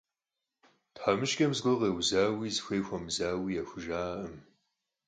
Тхьэмыщкӏэм 0.95 1.51
зыгуэр 1.57 1.77
къеузауи, 1.79 2.53
зыхуей 2.55 2.81
хуэмызауи 2.85 3.55
яхужыӀакъым. 3.61 4.35